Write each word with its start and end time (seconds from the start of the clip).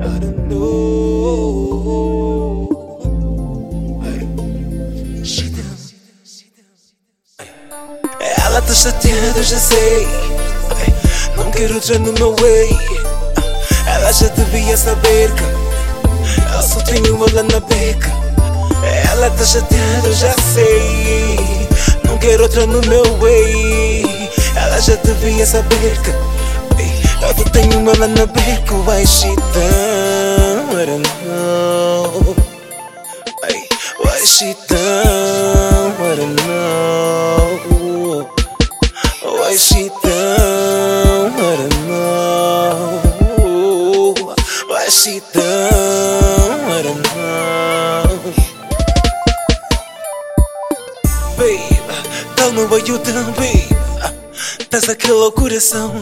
I 0.00 0.18
don't 0.20 0.48
know. 0.48 2.68
Ela 8.38 8.62
tá 8.62 8.74
chateada, 8.74 9.42
já 9.42 9.58
sei. 9.58 10.06
Não 11.36 11.50
quero 11.50 11.74
outra 11.74 11.98
no 11.98 12.12
meu 12.14 12.34
way. 12.36 12.70
Ela 13.86 14.12
já 14.12 14.28
devia 14.28 14.76
saber 14.76 15.30
que 15.34 15.42
eu 16.54 16.62
só 16.62 16.80
tenho 16.80 17.16
ela 17.28 17.42
na 17.42 17.60
beca. 17.60 18.08
Ela 19.28 19.36
tá 19.36 19.44
chateada, 19.44 20.08
eu 20.08 20.14
já 20.14 20.32
sei. 20.54 21.68
Não 22.04 22.16
quero 22.16 22.44
outra 22.44 22.66
no 22.66 22.80
meu 22.88 23.04
way. 23.18 24.30
Ela 24.56 24.80
já 24.80 24.94
devia 24.94 25.44
saber 25.44 26.00
que 26.00 26.08
eu 26.08 27.34
só 27.36 27.44
tenho 27.50 27.90
ela 27.90 28.08
na 28.08 28.24
beca. 28.24 28.74
Why 28.86 29.06
she 29.06 29.36
don't 29.52 31.02
know. 31.26 32.36
Why 34.02 34.24
she 34.24 34.56
don't 34.66 36.36
know. 36.46 38.30
Why 39.22 39.58
she? 39.58 39.90
What 52.78 52.88
you 52.88 52.98
babe. 53.34 53.78
Tens 54.70 54.88
aquele 54.88 55.30
coração. 55.32 56.00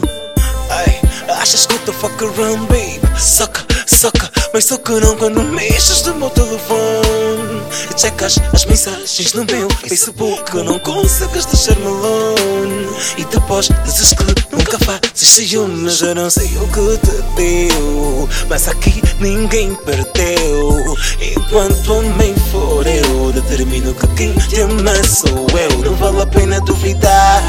Ai, 0.69 1.01
achas 1.41 1.65
que 1.65 1.73
eu 1.73 1.79
tô 1.79 1.93
fuck 1.93 2.23
around, 2.23 2.67
babe? 2.67 3.01
Soca, 3.19 3.65
soca, 3.87 4.29
mas 4.53 4.65
soca 4.65 4.99
não 4.99 5.15
quando 5.17 5.41
mexes 5.41 6.03
no 6.03 6.15
meu 6.15 6.29
telefone. 6.29 7.63
Checas 7.97 8.37
as 8.53 8.65
mensagens 8.65 9.33
no 9.33 9.45
meu 9.45 9.67
Facebook. 9.69 10.55
Não 10.55 10.77
consegues 10.79 11.45
deixar-me 11.45 11.85
alone. 11.85 12.87
E 13.17 13.25
depois 13.25 13.69
dizes 13.85 14.13
que 14.13 14.55
nunca 14.55 14.77
fazes 14.79 15.27
ciúmes. 15.27 16.01
Eu 16.01 16.15
não 16.15 16.29
sei 16.29 16.47
o 16.57 16.67
que 16.67 16.97
te 17.07 17.21
deu. 17.35 18.29
Mas 18.49 18.67
aqui 18.67 19.01
ninguém 19.19 19.73
perdeu. 19.75 20.95
Enquanto 21.19 21.93
homem 21.93 22.35
for 22.51 22.85
eu, 22.85 23.31
determino 23.31 23.93
que 23.95 24.07
quem 24.15 24.33
te 24.33 24.61
ama 24.61 24.93
sou 25.03 25.47
eu. 25.59 25.77
Não 25.83 25.95
vale 25.95 26.21
a 26.21 26.25
pena 26.27 26.46
duvidar. 26.67 27.41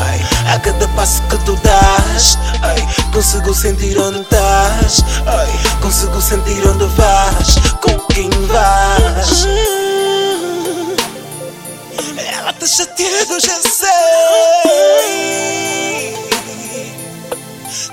Ai, 0.00 0.20
a 0.54 0.58
cada 0.58 0.88
passo 0.88 1.22
que 1.24 1.36
tu 1.44 1.54
dás, 1.56 2.38
ai, 2.62 2.86
consigo 3.12 3.52
sentir 3.54 3.98
onde 3.98 4.20
estás. 4.20 5.04
Ai, 5.26 5.80
consigo 5.80 6.20
sentir 6.20 6.66
onde 6.66 6.86
vais, 6.96 7.56
com 7.80 7.98
quem 8.12 8.30
vais. 8.46 9.46
Ela 12.16 12.52
tá 12.52 12.66
chateada, 12.66 13.34
eu 13.34 13.40
já 13.40 13.60
sei. 13.60 13.92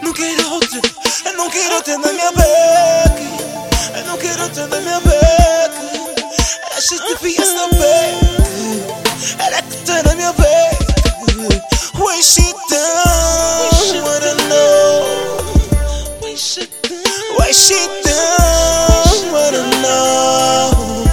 Não 0.02 0.14
quero 0.14 0.54
outra, 0.54 0.82
eu 1.26 1.34
não 1.34 1.50
quero 1.50 1.76
outra 1.76 1.98
na 1.98 2.14
minha 2.14 2.32
beca. 2.32 3.30
Eu 3.98 4.06
não 4.06 4.18
quero 4.18 4.44
outra 4.44 4.68
na 4.68 4.80
minha 4.80 5.00
beca. 5.02 5.20
Acho 6.78 6.90
que 6.90 7.16
devia 7.16 7.46
saber. 7.46 8.29
Done, 17.50 17.56
when 17.56 17.56
she 17.56 18.02
done, 18.04 19.34
wanna 19.34 19.64
know. 19.82 21.06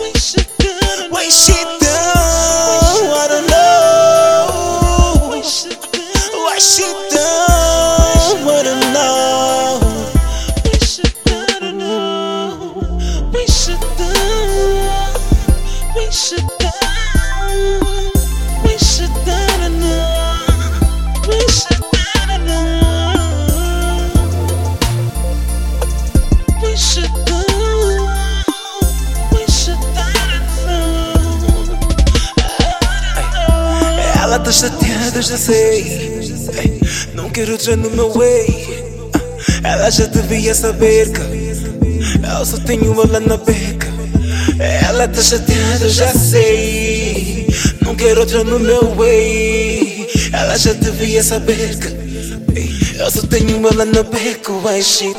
When 0.00 0.14
she 0.14 0.38
done, 0.58 1.10
when 1.10 1.30
she 1.30 1.52
done, 1.80 3.08
wanna 3.08 3.46
know. 3.48 5.28
When 5.30 5.42
she 5.42 5.68
done, 5.68 6.44
when 6.46 6.60
she 6.60 6.84
done, 7.10 8.44
wanna 8.46 8.74
know. 8.92 9.80
When 10.64 10.80
she 10.80 11.02
done, 11.24 11.78
know. 11.78 12.72
When 13.32 13.46
she 13.46 13.74
done, 13.98 15.20
when 15.94 16.10
she 16.10 16.36
done, 16.36 16.51
Ela 34.32 34.40
tá 34.44 34.50
chateada, 34.50 35.20
já 35.20 35.36
sei. 35.36 35.82
Ei, 36.56 36.80
Não 37.12 37.28
quero 37.28 37.52
outra 37.52 37.76
no 37.76 37.90
meu 37.90 38.10
way. 38.14 38.82
Ela 39.62 39.90
já 39.90 40.06
devia 40.06 40.54
saber 40.54 41.12
que 41.12 41.20
eu 41.20 42.46
só 42.46 42.56
tenho 42.56 42.98
ela 42.98 43.20
na 43.20 43.36
beca. 43.36 43.88
Ela 44.88 45.06
tá 45.06 45.20
chateada, 45.20 45.86
já 45.86 46.10
sei. 46.14 47.46
Não 47.82 47.94
quero 47.94 48.20
outra 48.20 48.42
no 48.42 48.58
meu 48.58 48.94
way. 48.94 50.08
Ela 50.32 50.56
já 50.56 50.72
devia 50.72 51.22
saber 51.22 51.76
que 51.78 52.98
eu 52.98 53.10
só 53.10 53.26
tenho 53.26 53.68
ela 53.68 53.84
na 53.84 54.02
beca. 54.02 54.50
Why 54.50 54.82
she 54.82 55.12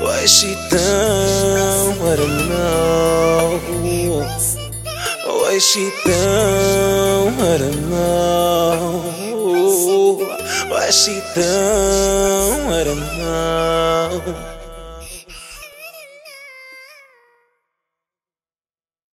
why 0.00 0.26
she 0.26 0.54
done? 0.70 1.98
I 2.00 2.16
don't 2.16 2.48
know. 2.48 3.76
Why 5.56 5.58
she 5.58 5.90
done? 6.04 7.32
I 7.40 7.56
don't 7.56 7.88
know. 7.88 9.12
Why 10.68 10.90
she 10.90 11.22
done? 11.34 12.72
I 12.72 12.84
don't 12.84 13.00
know. 13.18 14.55